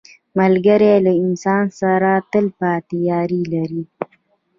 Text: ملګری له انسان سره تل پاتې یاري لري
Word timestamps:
ملګری 0.39 0.93
له 1.05 1.11
انسان 1.23 1.65
سره 1.79 2.11
تل 2.31 2.45
پاتې 2.59 2.97
یاري 3.09 3.41
لري 3.53 3.83